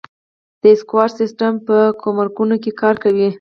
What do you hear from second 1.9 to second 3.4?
ګمرکونو کې کار کوي؟